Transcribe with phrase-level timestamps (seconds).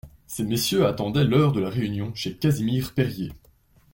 [0.25, 3.31] Ces messieurs attendaient l'heure de la réunion chez Casimir Perier.